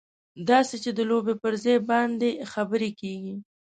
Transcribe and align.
داسې 0.49 0.75
چې 0.83 0.91
د 0.97 0.99
لوبې 1.09 1.35
پر 1.43 1.53
ځای 1.63 1.77
باندې 1.91 2.29
خبرې 2.51 2.89
کېږي. 2.99 3.35